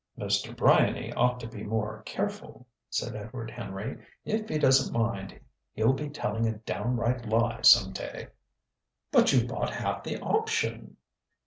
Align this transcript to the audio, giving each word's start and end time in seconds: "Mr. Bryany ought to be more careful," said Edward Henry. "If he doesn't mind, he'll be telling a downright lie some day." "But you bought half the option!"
"Mr. 0.17 0.57
Bryany 0.57 1.13
ought 1.13 1.39
to 1.41 1.47
be 1.47 1.61
more 1.61 2.01
careful," 2.07 2.65
said 2.89 3.15
Edward 3.15 3.51
Henry. 3.51 4.03
"If 4.25 4.49
he 4.49 4.57
doesn't 4.57 4.91
mind, 4.99 5.39
he'll 5.73 5.93
be 5.93 6.09
telling 6.09 6.47
a 6.47 6.57
downright 6.57 7.29
lie 7.29 7.61
some 7.61 7.93
day." 7.93 8.29
"But 9.11 9.31
you 9.31 9.45
bought 9.45 9.69
half 9.69 10.01
the 10.01 10.19
option!" 10.19 10.97